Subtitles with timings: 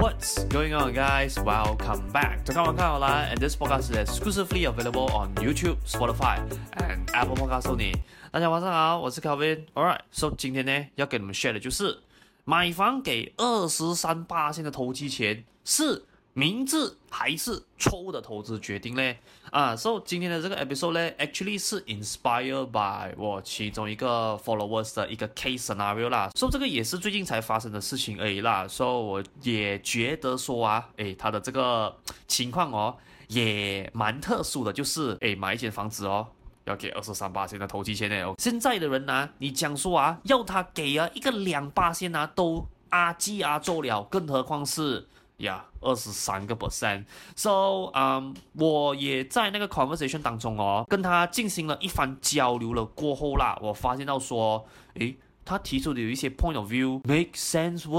[0.00, 1.38] What's going on, guys?
[1.38, 5.76] Welcome back to Come On Come On and this podcast is exclusively available on YouTube,
[5.84, 6.40] Spotify,
[6.78, 7.94] and Apple Podcasts only.
[8.32, 11.98] 大家晚上好，我是 kelvin all right so 今天呢要跟你们 share 的就是
[12.46, 16.02] 买房给二十三八线的投机钱是。
[16.32, 19.18] 明智还是错误的投资决定嘞？
[19.50, 26.30] 啊，所以今天的这个 episode 呢，actually 是 inspired by 我其中一个 followers 的一个 case scenario 啦。
[26.36, 28.66] 所以这个也是最近才发生的事情而已啦。
[28.68, 31.96] 所以我也觉得说啊，诶，他的这个
[32.28, 36.28] 情况哦，也蛮特殊的，就是诶，买一间房子哦，
[36.64, 38.34] 要给二十三八仙的头期钱呢。
[38.38, 45.08] 现在的人呢、你讲说啊，要他给啊一个两巴仙啊，都阿鸡阿做了，更何况是。
[45.40, 57.96] 呀，二十三个 percent，so，嗯、我也在那个 conversation 当中哦，跟他进行了一番交流了过后啦，我发现到说，诶，他提出的有一些 point of view make sense 喎，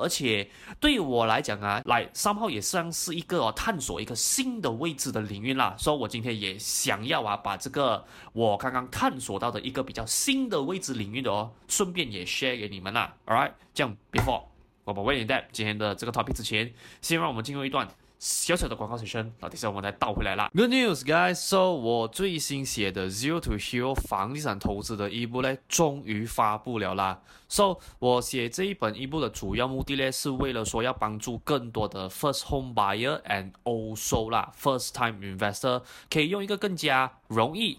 [0.00, 0.50] 而且
[0.80, 14.42] 对于我来讲啊，来三号也算是一个、探索一个新的位置的领域啦，所以我今天也想要啊，把这个我刚刚探索到的一个比较新的位置领域的哦，顺便也 share 给你们啦，all right，这样 before。
[14.84, 19.32] 我们为你带今天的这个 topic 之前，先让我们进入一段小小的广告时间。
[19.40, 20.50] 好，等下我们再倒回来啦。
[20.54, 21.34] Good news, guys!
[21.34, 27.20] So 我最新写的 Zero to Hero 房地产投资的一部呢，终于发布了啦。
[27.48, 37.78] So 我写这一本一部的主要目的呢，是为了说要帮助更多的 first home buyer and also 啦 first time investor 可以用一个更加容易。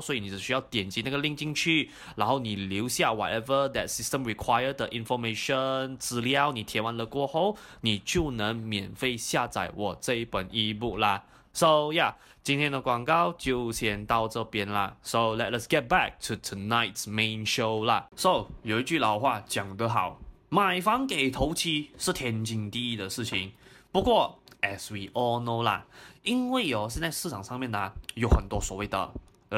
[0.00, 11.24] 所以你只需要点击那个 link 进去，然后你留下 whatever that system required 的 information 资料，你填完了过后，你就能免费下载我这一本 ebook 啦。
[11.52, 14.96] So yeah，今天的广告就先到这边啦。
[15.02, 18.08] So let us get back to tonight's main show 啦。
[18.16, 20.18] So 有一句老话讲得好，
[20.48, 23.52] 买房给头期是天经地义的事情。
[23.92, 25.84] 不过 as we all know 啦，
[26.22, 29.12] 因为哦现在市场上面呢有很多所谓的。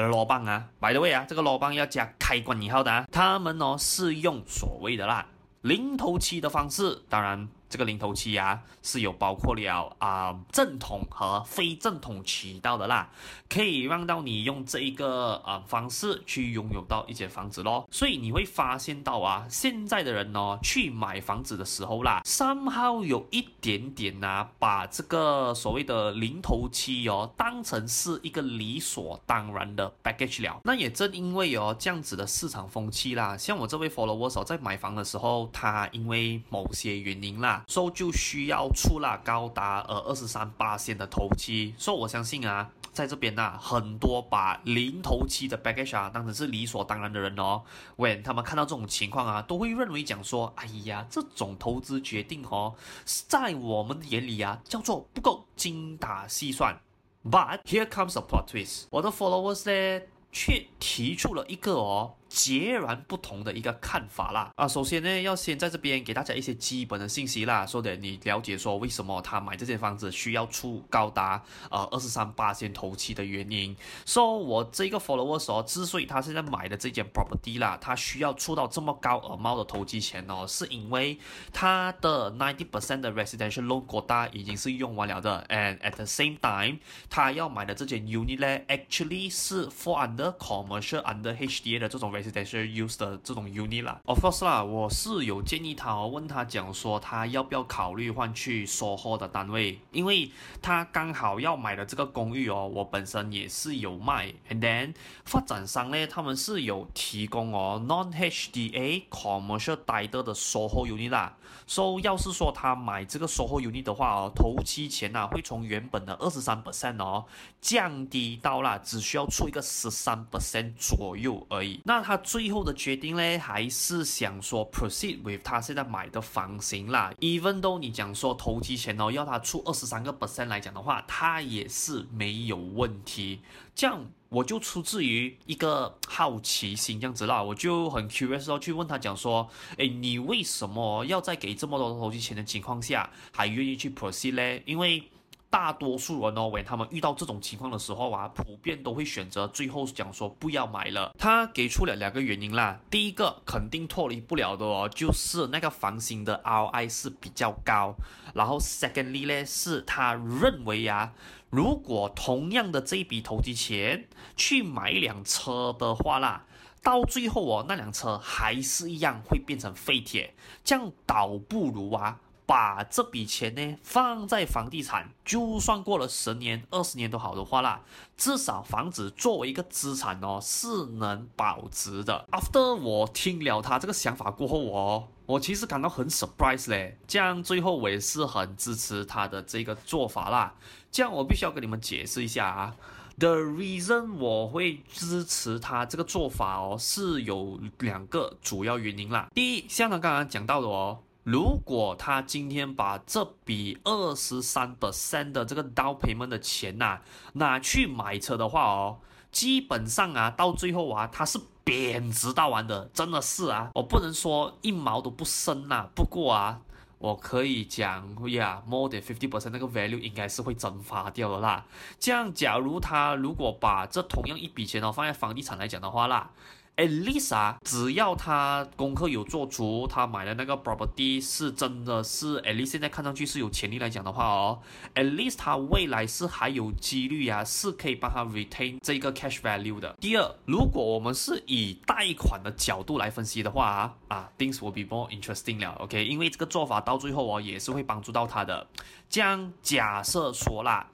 [0.05, 5.25] 罗棒啊，by the way 啊，这个罗棒要加开关以后的啊，他们呢是用所谓的啦
[5.61, 7.47] 零头期的方式，当然。
[7.69, 13.09] 这个零头期啊，是有包括了啊、正统和非正统渠道的啦，
[13.49, 17.87] 可以让到你用这一个啊、方式去拥有到一间房子咯。
[17.91, 30.61] 所以你会发现到啊，现在的人呢去买房子的时候啦，somehow 有一点点呐、啊，把这个所谓的零头期哦当成是一个理所当然的 package 了。
[30.63, 37.56] 那也正因为哦这样子的市场风气啦，像我这位 follower 在买房的时候，他因为某些原因啦。
[37.67, 47.63] 所以就需要出了高达呃二十三八仙的头期，所以我相信啊，在这边呐、啊，很多把零头期的 package 啊当成是理所当然的人哦
[47.97, 52.75] ，when 他们看到这种情况啊，都会认为讲说，哎呀，这种投资决定哦，
[53.05, 56.79] 在我们的眼里啊，叫做不够精打细算。
[57.23, 62.13] But here comes a plot twist，我的 followers 呢，却提出了一个哦。
[62.27, 64.67] 截然不同的一个看法啦啊！
[64.67, 73.75] 首先呢，要先在这边给大家一些基本的信息啦，说的你了解说为什么他买这间房子需要出高达呃二十三八千头期的原因。
[74.05, 81.17] 说、so, 我这个 follower 说，之所以他现在买的这间 property 啦，他需要出到这么高额猫的投机钱哦，是因为
[81.53, 90.05] 他的 ninety percent 的 residential loan quota 已经是用完了的，and at the same time，他要买的这间 unit 呢，actually 是 for
[90.05, 92.07] under commercial under HDA 的这种。
[92.21, 100.31] Residential use 的这种 unit 啦，of course 啦，我是有建议他哦，问他讲说他要不要考虑换去 SOHO 的单位，因为
[100.61, 111.37] 他刚好要买的这个公寓哦，我本身也是有卖，and then 发展商呢，他们是有提供哦 non HDA commercial title 的 SOHO unit 啦
[111.67, 117.25] ，so 要是说他买这个 SOHO unit 的话哦，头期钱呐会从原本的二十三 percent 哦
[117.61, 122.06] 降低到啦，只需要出一个十三 percent 左右而已，那。
[122.07, 127.11] 他最后的决定呢，还是想说 proceed with 他现在买的房型啦。
[127.19, 133.41] Even though 你讲说投机钱哦，要他出二十三个 percent 来讲的话，他也是没有问题。
[133.75, 144.61] 这样我就出自于一个好奇心这样子啦，我就很 curious 哦，去问他讲说，哎，你为什么要在给这么多投机钱的情况下，还愿意去 proceed 呢？
[144.65, 145.03] 因为
[145.49, 151.13] 大多数人哦，when 他们遇到这种情况的时候啊，普遍都会选择最后讲说不要买了。
[151.17, 157.95] 他给出了两个原因啦，第一个肯定脱离不了的哦，就是那个房型的 ROI 是比较高。
[158.33, 161.13] 然后 secondly 呢，是他认为呀，
[161.49, 166.45] 如果同样的这一笔投机钱去买一辆车的话啦，
[166.83, 172.19] 到最后哦，那辆车还是一样会变成废铁，这样倒不如啊。
[172.47, 177.81] 把这笔钱呢放在房地产，就算过了十年、二十年都好的话啦，
[178.15, 182.25] 至少房子作为一个资产哦，是能保值的。
[182.31, 186.97] After 我听了他这个想法过后哦，我其实感到很 surprise 嘞。
[187.05, 190.55] 这样最后我也是很支持他的这个做法啦。
[190.89, 192.73] 这样我必须要跟你们解释一下啊
[193.19, 199.27] ，The reason 我会支持他这个做法哦，是有两个主要原因啦。
[199.35, 200.99] 第一，像他刚刚讲到的哦。
[201.27, 207.01] 如果他今天把这笔二十三 percent 的这个 down payment 的钱呐、
[207.33, 216.61] 拿去买车的话哦，基本上啊到最后啊它是贬值到完的，真的是啊，我不能说一毛都不剩呐、啊，不过啊
[216.97, 221.65] 我可以讲呀，more than fifty percent 那个 value 应该是会蒸发掉的啦。
[221.99, 226.31] 这样，假如他如果把这同样一笔钱哦放在房地产来讲的话啦。
[226.77, 234.59] At least 啊，只要他功课有做足，他买的那个 property 是真的是，at least 现在看上去是有潜力来讲的话哦
[234.93, 239.95] ，at least 他未来是还有几率啊，是可以帮他 retain 这个 cash value 的。
[239.99, 248.67] 第二，如果我们是以贷款的角度来分析的话啊，啊，things will be more interesting 了，OK，因为这个做法到最后哦，也是会帮助到他的。
[249.09, 250.87] 这样假设说啦。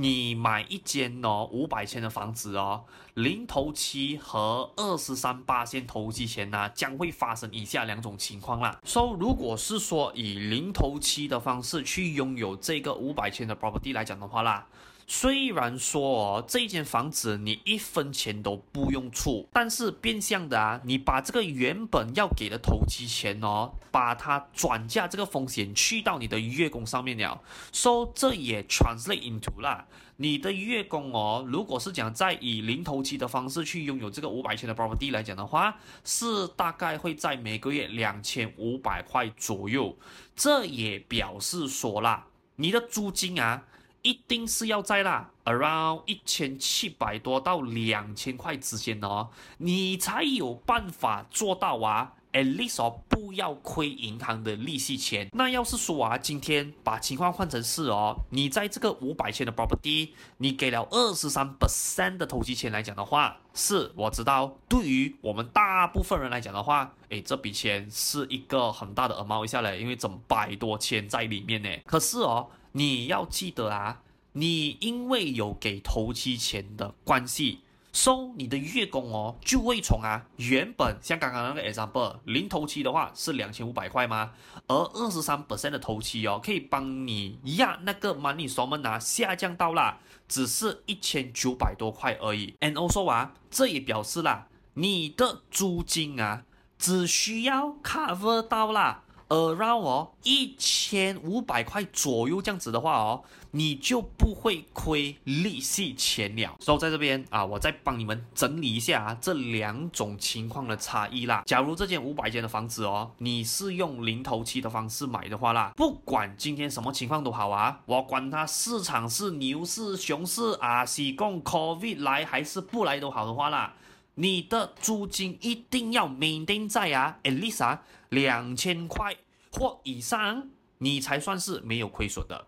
[0.00, 2.84] 你买一间哦五百千的房子哦，
[3.14, 8.78] 零头期和二十三八线投机前呢，将会发生以下两种情况啦。
[8.84, 14.64] So 如果是说以零头期的方式去拥有这个五百千的 property 来讲的话啦。
[15.10, 27.40] 虽然说哦，这间房子你一分钱都不用出，但是变相的啊，你把这个原本要给的投机钱哦，把它转嫁这个风险去到你的月供上面了。
[27.72, 29.86] So 这也 translate into 啦，
[30.16, 39.96] 你的月供哦，如果是讲在以零头期的方式去拥有这个五百千的 property 来讲的话，是大概会在每个月两千五百块左右。
[40.36, 43.64] 这也表示说啦，你的租金啊。
[44.08, 52.14] 一定是要在啦，around 一千七百多到两千块之间哦，你才有办法做到啊。
[52.32, 55.28] At least，不要亏银行的利息钱。
[55.32, 71.68] 那要是说啊，今天把情况换成是哦，你在这个五百千的 property，你给了二十三 percent 的投机钱来讲的话，是我知道，对于我们大部分人来讲的话，诶，这笔钱是一个很大的 amount 下来，因为整百多千在里面呢。
[71.84, 72.48] 可是哦。
[72.72, 77.60] 你要记得啊，你因为有给投机钱的关系，
[77.92, 84.32] 收你的月供哦，就会从啊原本像刚刚那个 example 零头期的话是两千五百块吗？
[84.66, 92.54] 而二十三 percent 的头期哦，可以帮你压那个 money installment 啊下降到啦，只是一千九百多块而已。
[92.60, 96.44] And also 啊，这也表示啦，你的租金啊
[96.78, 99.04] 只需要 cover 到啦。
[99.28, 106.56] around 哦一千五百块左右这样子的话哦，你就不会亏利息钱了。
[106.60, 111.42] 所以在这边啊，我再帮你们整理一下啊，这两种情况的差异啦。
[111.46, 123.74] 假如这间五百间的房子哦，你是用零头期的方式买的话啦，不管今天什么情况都好啊，我管它市场是牛市、熊市啊，是讲 COVID 来还是不来都好的话啦。
[124.14, 129.14] 你的租金一定要 maintain 在啊，at least 啊两千块
[129.52, 132.46] 或以上，你才算是没有亏损的。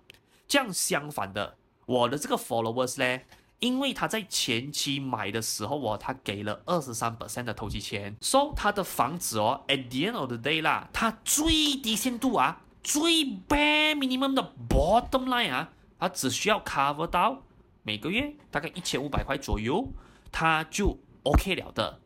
[0.51, 3.23] 这样相反的，我的这个 followers 呢，
[3.61, 16.61] 因为他在前期买的时候哦，他给了二十三 percent 的投机钱，so 他的房子哦，at the end of the day 啦，他最低限度啊，最 bare minimum 的 bottom line 啊，他只需要
[16.65, 17.43] cover 到
[17.85, 19.89] 每个月大概一千五百块左右，
[20.33, 20.99] 他就。
[21.23, 22.01] OK 了的，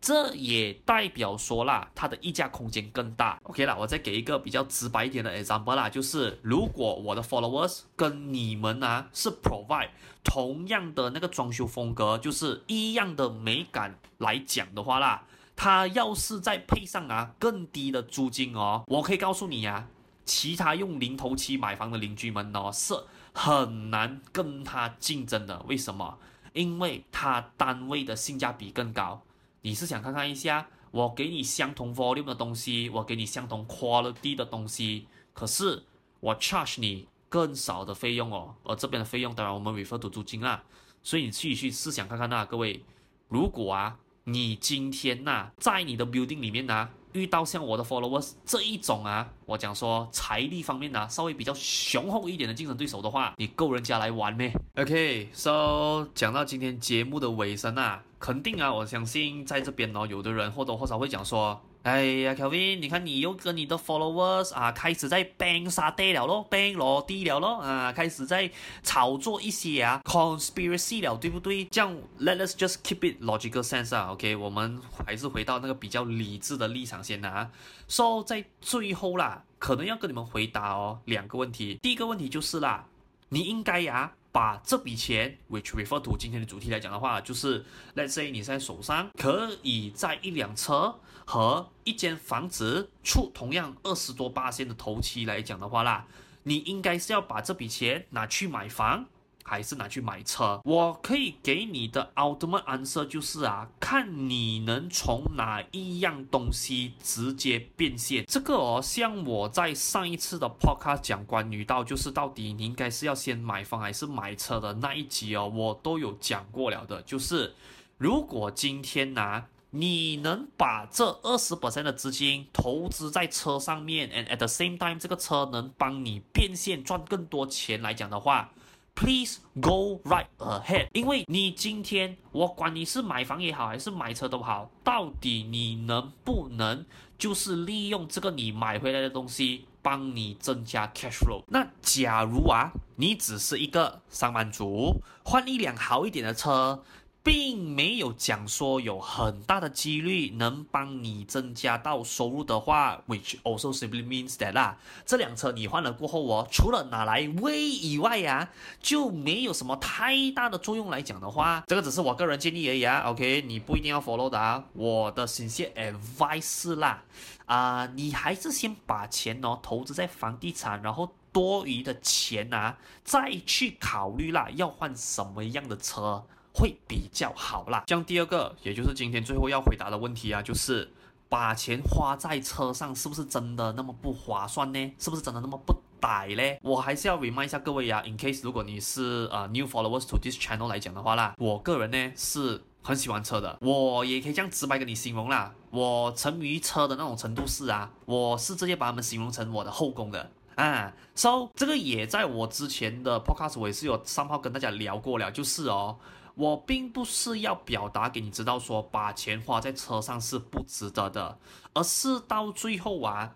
[0.00, 3.38] 这也代表说啦，它的溢价空间更大。
[3.42, 9.90] OK 啦，我再给一个比较直白一点的 example 啦，就是如果我的 followers 跟你们啊是 provide
[10.24, 19.88] 同样的那个装修风格，就是一样的美感来讲的话啦，他要是再配上啊更低的租金哦，我可以告诉你呀、啊，
[20.24, 22.94] 其他用零头期买房的邻居们哦是
[23.34, 25.62] 很难跟他竞争的。
[25.68, 26.18] 为什么？
[26.52, 29.22] 因为它单位的性价比更高，
[29.62, 35.82] 你是想看看一下，我给你相同 volume 的东西，我给你相同 quality 的东西，可是
[36.20, 40.62] 我 charge 你更少的费用哦，而这边的费用当然我们 refer to 租金啦，
[41.02, 42.82] 所以你继续试想看看呐，各位，
[43.28, 61.60] 如果啊，你今天呐、在你的 building 里面呐、遇到像我的 followers 这一种啊，我讲说财力方面、啊，稍微比较雄厚一点的竞争对手的话，你够人家来玩咩？OK，so 讲到今天节目的尾声啊，肯定啊，我相信在这边哦，有的人或多或少会讲说。
[61.82, 68.50] 哎呀乔宾你看你又跟你的 followers 啊，开始在 bang 沙地了咯，bang 落地了咯，啊，开始在
[68.82, 71.64] 炒作一些啊 conspiracy 了，对不对？
[71.64, 77.50] 这样，let us just keep it logical sense 啊，OK，我们还是回到那个比较理智的立场先啊。
[77.88, 81.78] So 在最后啦，可能要跟你们回答哦两个问题。
[81.80, 82.84] 第一个问题就是啦，
[83.30, 84.12] 你应该呀。
[84.32, 87.64] 把这笔钱，which refer to 今天的主题来讲的话，就是
[87.96, 96.06] let's say 你在手上可以在一辆车和一间房子出同样二十多八千的头期来讲的话啦，
[96.44, 99.06] 你应该是要把这笔钱拿去买房。
[99.50, 100.60] 还是拿去买车？
[100.64, 108.24] 我可以给你的 ultimate answer 就是啊，看你能从哪一样东西直接变现。
[108.28, 117.02] 这个哦，像我在上一次的 podcast 讲关于到就是到底你应该是要先买房还是买车的那一集哦，我都有讲过了的。
[117.02, 117.52] 就是
[117.98, 128.52] 如果今天呢、啊，你能把这二十 percent 的资金投资在车上面，and at the same time 这个车能帮你变现赚更多钱来讲的话。
[129.00, 136.84] Please go right ahead，因为你今天我管你是买房也好，还是买车都好，到底你能不能
[137.16, 141.42] 就是利用这个你买回来的东西帮你增加 cash flow？
[141.48, 146.84] 那假如啊，你只是一个上班族，换一辆好一点的车。
[147.22, 158.50] 并没有讲说有很大的几率能帮你增加到收入的话，which also simply means that 啦，这辆车你换了过后哦，除了拿来威以外呀、啊，
[158.80, 163.02] 就没有什么太大的作用来讲的话，这个只是我个人建议而已啊。
[163.10, 164.64] OK，你不一定要 follow 的啊。
[164.72, 167.02] 我的 sincere advice 啦，
[167.44, 176.24] 啊、你还是先把钱哦投资在房地产，然后多余的钱啊，再去考虑啦，要换什么样的车。
[176.52, 177.84] 会比较好啦。
[177.86, 180.90] 像第二个，也就是今天最后要回答的问题啊，就是
[181.28, 184.92] 把钱花在车上是不是真的那么不划算呢？
[184.98, 186.58] 是不是真的那么不歹呢？
[186.62, 200.92] 我还是要 remind 一下各位呀、啊，in case 如果你是呃 new followers to this channel 来讲的话啦，我个人呢是很喜欢车的，我也可以这样直白跟你形容啦，我沉迷车的那种程度是啊，我是直接把他们形容成我的后宫的啊。
[201.14, 205.96] So 这个也在我之前的 podcast 我也是有上号跟大家聊过了，就是哦。
[206.34, 211.38] 我并不是要表达给你知道说把钱花在车上是不值得的，
[211.74, 213.34] 而是到最后啊，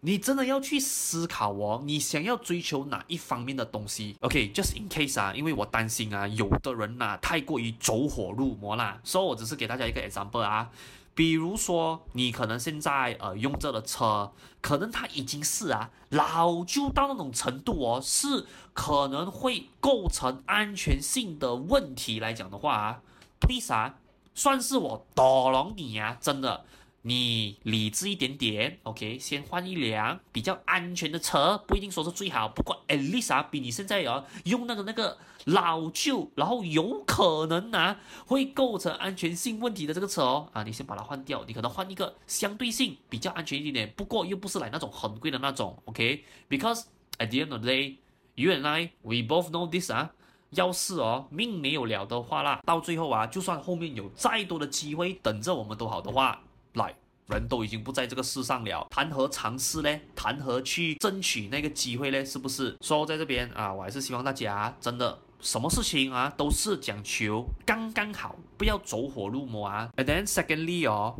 [0.00, 10.70] 你真的要去思考哦，你想要追求哪一方面的东西？OK，just、in case 啊，因为我担心啊，有的人呐、啊、太过于走火入魔啦，所以我只是给大家一个 example 啊。
[11.16, 14.30] 比如说，你可能现在呃用这的车，
[14.60, 18.44] 可能它已经是啊老旧到那种程度哦，是
[18.74, 23.00] 可能会构成安全性的问题来讲的话啊
[23.48, 23.96] 为啥，
[24.34, 26.66] 算是我打扰你啊，真的。
[27.06, 46.86] 你理智一点点，OK，先换一辆比较安全的车，不一定说是最好，不过 at least 啊，比你现在啊用那个那个老旧，然后有可能啊会构成安全性问题的这个车哦，啊，你先把它换掉，你可能换一个相对性比较安全一点点，不过又不是来那种很贵的那种，OK，because
[47.18, 50.10] at the end of the day，you and I，we both know this 啊，
[50.50, 56.42] 要是哦命没有了的话啦，到最后啊，就算后面有再多的机会等着我们都好的话。
[56.76, 56.94] 来，
[57.28, 60.00] 人都已经不在这个世上了，谈何尝试呢？
[60.14, 62.24] 谈何去争取那个机会呢？
[62.24, 62.76] 是不是？
[62.80, 69.90] 说、so, 在这边啊，我还是希望大家真的什么事情啊都是讲求刚刚好，不要走火入魔啊。
[69.96, 71.16] And then secondly 哦，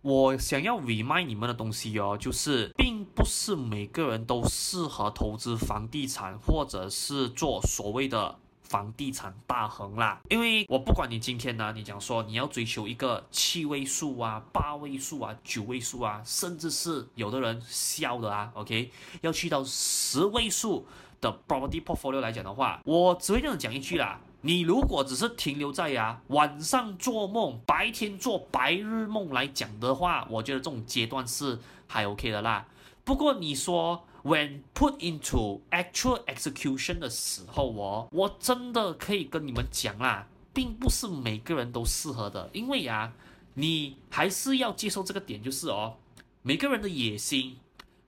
[0.00, 8.38] 我想要 remind 你们的东西哦，就是并不是每个人都适合投资房地产，或者是做所谓的。
[8.64, 18.90] 房地产大亨啦，因为我不管你今天呢，你讲说你要追求一个七位数啊、八位数啊、九位数啊，甚至是有的人笑的啊，OK，
[19.20, 20.86] 要去到十位数
[21.20, 32.66] 的 property portfolio 来讲的话，我只会这样讲一句啦，你如果只是停留在呀、晚上做梦，白天做白日梦来讲的话，我觉得这种阶段是还 OK 的啦。
[33.04, 43.12] 不过你说，When put into actual execution 的时候哦，我真的可以跟你们讲啦，并不是每个人都适合的，因为呀，
[43.54, 45.96] 你还是要接受这个点，就是哦，
[46.42, 47.58] 每个人的野心、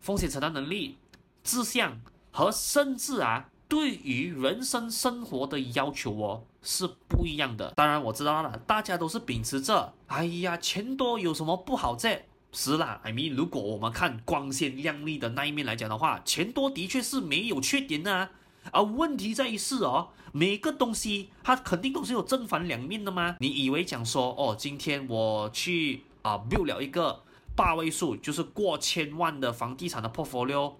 [0.00, 0.96] 风险承担能力、
[1.44, 2.00] 志向
[2.32, 7.72] 和甚至啊，对于人生生活的要求哦，是不一样的。
[7.76, 12.24] 当然我知道了，大家都是秉持着，哎呀，钱多有什么不好这。
[12.52, 18.30] 是啦，I mean，如果我们看光鲜亮丽的那一面来讲的话，钱多的确是没有缺点的啊。
[18.72, 23.36] 而问题在于是哦，每个东西它肯定都是有正反两面的嘛？
[23.40, 27.22] 你以为讲说哦，今天我去啊 build 了一个
[27.54, 30.72] 八位数，就是过千万的房地产的 portfolio，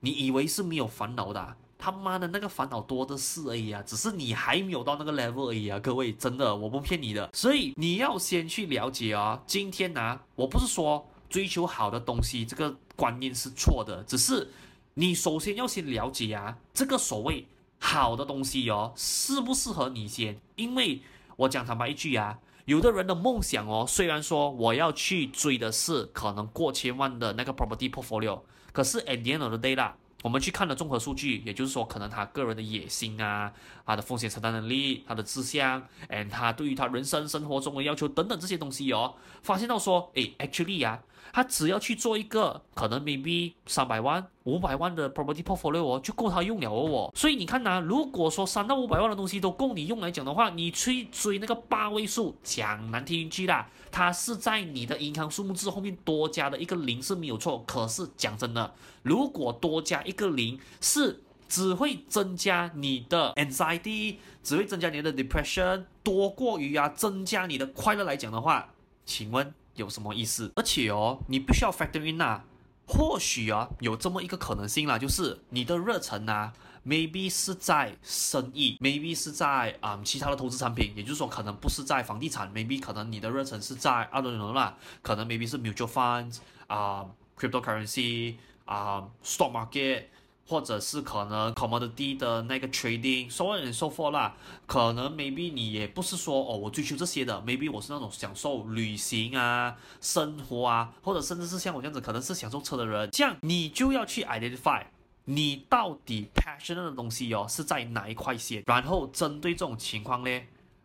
[0.00, 1.56] 你以为是没有烦恼的？
[1.78, 7.28] 他妈的那个烦恼多的是而已啊，只是你还没有到那个 level 而已啊，各位，真的我不骗你的。
[7.32, 11.08] 所以你要先去了解啊，今天呢，我不是说。
[11.32, 14.04] 追求好的东西，这个观念是错的。
[14.04, 14.50] 只是
[14.94, 17.46] 你首先要先了解啊，这个所谓
[17.78, 20.38] 好的东西哦，适不适合你先。
[20.56, 21.00] 因为
[21.36, 29.96] 我讲坦白一句啊，有的人的梦想哦，虽然说我要去追的是可能过千万的那个 property portfolio，可是 at the end of the day 啦。
[30.22, 33.52] 我们去看了综合数据，也就是说，可能他个人的野心啊，
[33.84, 47.12] 他的风险承担能力，他的志向，and 他对于他人生生活中的要求等等这些东西哦，发现到说，诶，actually 啊，他只要去做一个可能 maybe 三百万、五百万的 property portfolio 哦，就够他用了哦。
[47.14, 57.64] 所以你看呐、如果说三到五百万的东西都够你用来讲的话，你去追那个八位数，讲难听一句啦，它是在你的银行数目字后面多加的一个零是没有错。
[57.66, 68.74] 可是讲真的，如果多加一一个零是只会增加你的 anxiety，只会增加你的 depression，多过于啊增加你的快乐来讲的话，
[69.06, 70.52] 请问有什么意思？
[70.56, 72.44] 而且哦，你必须要 factor in 啊。
[72.84, 76.52] 或许啊，有这么一个可能性啦，就是你的热忱啊
[76.84, 87.06] ，maybe 是在生意，maybe 是在啊其他的投资产品，也就是说，可能不是在房地产，maybe 可能你的热忱是在二轮轮啦，可能 maybe 是 mutual funds 啊
[87.38, 90.06] ，cryptocurrency 啊，stock market。
[90.52, 94.34] 或者是可能 commodity 的那个 trading，so on and so for 啦。
[94.66, 103.08] 可能 maybe 你也不是说哦，我追求这些的，maybe 我是那种享受旅行啊、生活啊，或者甚至是像我这样子，可能是享受车的人。
[103.10, 104.84] 这样你就要去 identify
[105.24, 110.40] 你到底 passionate 的东西哦是在哪一块线，然后针对这种情况呢，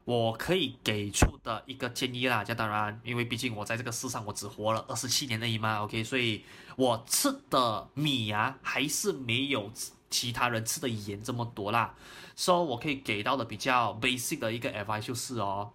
[0.08, 6.46] 我可以给出的一个建议啦，这当然，因为毕竟我在这个世上我只活了二十七年而已嘛，OK，所以
[6.78, 9.70] 我吃的米啊还是没有
[10.10, 11.94] 其他人吃的盐这么多啦，
[12.38, 15.70] 所以我可以给到的比较 basic 的一个 advice 就是哦，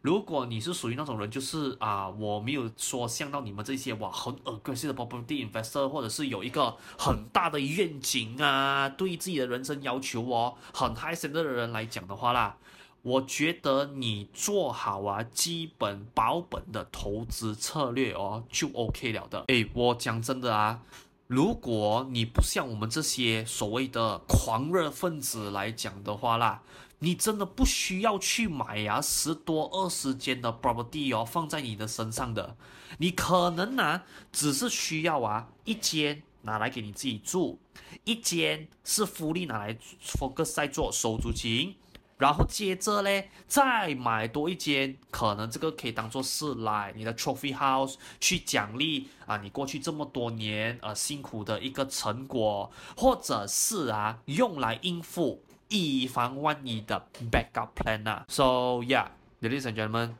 [0.00, 12.56] 如果你是属于那种人，就是啊，我没有说像到你们这些哇很 aggressive 的 property investor，或者是有一个很大的愿景啊，对自己的人生要求哦很 high standard 的人来讲的话啦。
[13.04, 19.44] 我觉得你做好啊，基本保本的投资策略哦，就 OK 了的。
[19.48, 20.80] 诶，我讲真的啊，
[21.26, 26.62] 如果你不像我们这些所谓的狂热分子来讲的话啦，
[27.00, 32.56] 你真的不需要去买呀、十多二十间的 property 哦，放在你的身上的。
[32.96, 34.00] 你可能呢、
[34.32, 37.58] 只是需要啊一间拿来给你自己住，
[38.04, 41.74] 一间是福利拿来 focus 在做收租金。
[42.16, 58.24] 然后接着呢，再买多一间，可能这个可以当做是来你的 trophy house 去奖励啊，你过去这么多年呃辛苦的一个成果，或者是啊用来应付以防万一的 backup plan 啊。
[58.28, 59.08] So yeah,
[59.42, 60.12] ladies and gentlemen，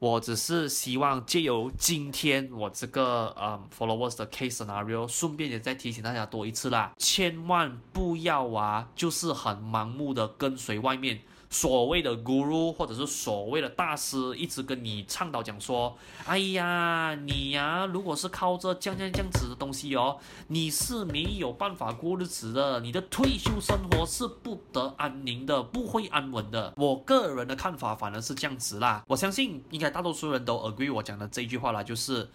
[0.00, 11.20] 我只是希望借由今天我这个呃 followers 的 case scenario，顺便也再提醒大家多一次啦，千万不要啊，就是很盲目的跟随外面。
[11.48, 26.74] 所谓的 guru 或者是所谓的大师，一直跟你倡导讲说，哎呀，你呀、如果是靠着这样这样这样子的东西哦，你是没有办法过日子的，你的退休生活是不得安宁的，不会安稳的。
[26.76, 32.28] 我个人的看法反而是这样子啦，我相信应该大多数人都 agree 我讲的这句话啦，就是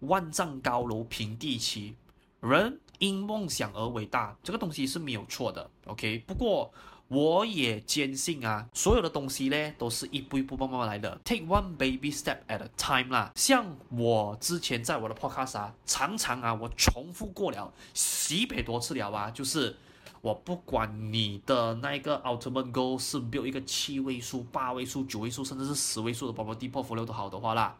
[0.00, 1.94] 万丈高楼平地起，
[2.40, 5.70] 人因梦想而伟大，这个东西是没有错的。
[5.86, 6.70] OK，不过。
[7.08, 13.32] 我也坚信啊，所有的东西呢，都是一步一步慢慢来的，take one baby step at a time 啦。
[13.34, 19.74] 像我之前在我的 podcast 啊，常常啊，我重复过了十百多次了啊，就是
[20.20, 27.74] 我不管你的那个 ultimate goal 是没有一个七位数、八位数、九位数，甚至是十位数的 property portfolio 都好的话啦，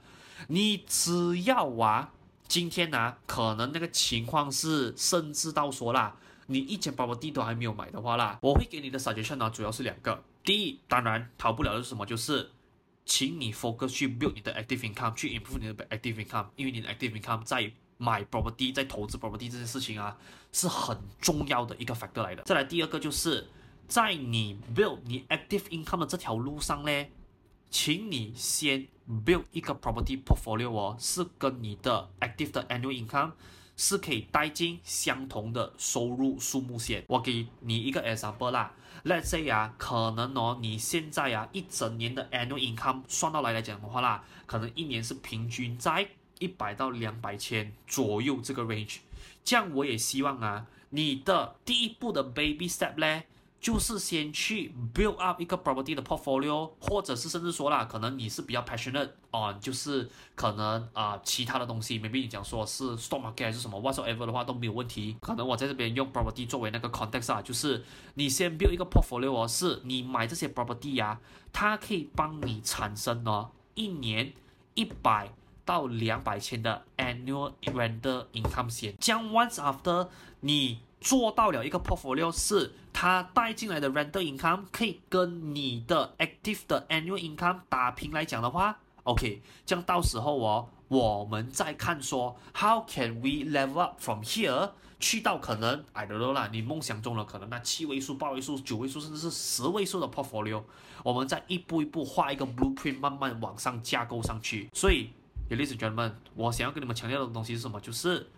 [0.46, 2.12] 你只要啊，
[2.46, 6.16] 今天啊，可能那个情况是甚至到说啦。
[6.50, 10.24] 你一间 property 都还没有买的话啦，我会给你的扫觉讯呢，主要是两个。
[10.42, 12.50] 第一，当然逃不了的是什么，就是，
[13.04, 19.50] 请你 focus 去 build 你的 active income，去 improve 你的 active income，因为你的 active income 在买 property，在投资 property
[19.50, 20.16] 这件事情啊，
[20.50, 22.42] 是很重要的一个 factor 来的。
[22.44, 23.46] 再来第二个就是，
[23.86, 27.06] 在你 build 你 active income 的这条路上呢，
[27.68, 33.32] 请你先 build 一个 property portfolio 哦，是跟你的 active 的 annual income。
[33.78, 37.02] 是可以带进相同的收入数目线。
[37.06, 46.06] 我给你一个 example 啦，Let's say 啊，可能哦，你现在啊一整年的 annual income 算到来来讲的话啦，可能一年是平均在
[46.40, 48.98] 一百到两百千左右这个 range。
[49.44, 53.22] 这样我也希望啊，你的第一步的 baby step 呢。
[53.60, 65.16] 就是先去 build up 一个 property 的 portfolio，或者是甚至说啦，可能你是比较 passionate on，就是可能啊、其他的东西，maybe 你讲说是 stock market 还是什么 whatsoever 的话都没有问题。
[65.20, 71.20] 可能我在这边用 property 作为那个 context 啊，就是你先 build 一个 portfolio 哦，是你买这些 property 呀、啊，
[71.52, 74.32] 它可以帮你产生呢一年
[74.74, 75.32] 一百
[75.68, 78.96] 到两百千的 annual rental income 先。
[78.96, 80.08] 将 once after
[80.40, 93.78] 你做到了一个 portfolio 是它带进来的 rental income 可以跟你的 active 的 annual income 打平来讲的话，OK，这样到时候哦，我们再看说 how can we level
[93.78, 100.62] up from here 去到可能 I don't know 啦，你梦想中的可能那七位数、八位数、九位数，甚至是十位数的 portfolio，
[101.04, 104.68] 我们再一步一步画一个 blueprint，慢慢往上架构上去。
[104.72, 105.10] 所以
[105.50, 107.80] ，ladies and gentlemen，我想要跟你们强调的东西是什么？
[107.80, 108.28] 就是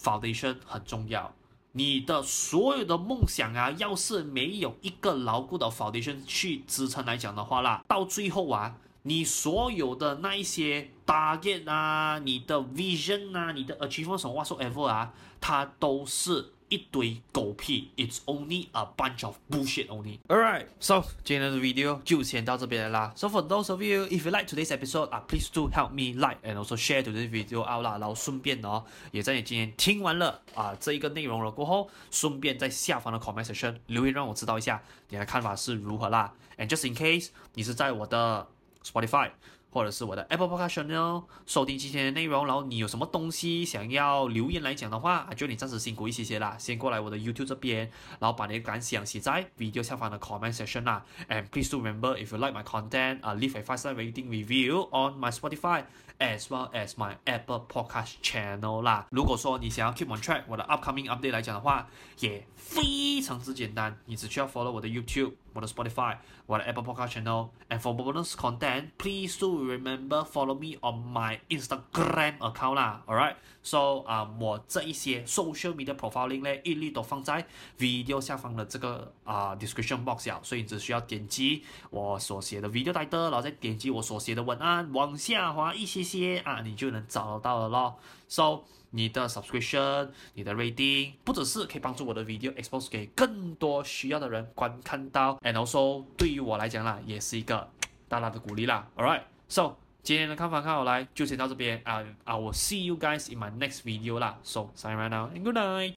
[0.00, 1.34] foundation 很重要。
[1.72, 16.52] 你的所有的梦想啊，要是没有一个牢固的 foundation 去支撑来讲的话啦，到最后啊，你所有的那一些 target 啊，你的 vision 啊，你的 achievement 什么 whatsoever 啊，它都是。
[16.74, 20.18] 一堆狗屁，It's only a bunch of bullshit only.
[20.26, 23.12] Alright, so 今天的 video 就先到这边啦。
[23.14, 26.38] So for those of you, if you like today's episode, ah, please do help me like
[26.42, 27.98] and also share today's video out 啦。
[27.98, 36.32] 然后顺便哦，也在你今天听完了啊这一个内容了过后，顺便在下方的 comment section 留言让我知道一下你的看法是如何啦。
[36.58, 38.48] And just in case 你是在我的
[38.84, 39.30] Spotify。
[39.74, 51.04] 或者是我的 Apple Podcast 呢，收听今天的内容，然后你有什么东西想要留言来讲的话，就你暂时辛苦一些些啦，先过来我的 YouTube 这边，然后把你的感想写在 video 下方的 comment section 啦。
[51.28, 54.88] And please do remember if you like my content, uh, leave a five star rating review
[54.92, 55.82] on my Spotify
[56.20, 59.08] as well as my Apple Podcast channel 啦。
[59.10, 61.88] 如果说你想要 keep on track 我的 upcoming update 来讲的话，
[62.20, 65.32] 也非常之简单，你只需要 follow 我的 YouTube。
[65.54, 72.74] 我的 Spotify，我的 Apple Podcast channel，and for bonus content，please do remember follow me on my Instagram account
[72.74, 77.46] 啦，alright，so 啊，我这一些 social media profiling 呢，一律都放在
[77.78, 88.64] video 下方的这个啊 description box 呀，所以你只需要点击我所写的 video title，然后再点击我所写的文案，往下滑一些些啊，你就能找得到了咯，so。
[88.94, 97.68] 你的 subscription，你的 rating，不只是可以帮助我的 video expose 给更多需要的人观看到，and also 对于我来讲啦，也是一个
[98.08, 98.88] 大大的鼓励啦。
[98.96, 104.38] All right，so 今天的看法看好来就先到这边啊，I will see you guys in my next video 啦。
[104.42, 105.92] So sign right now and good night。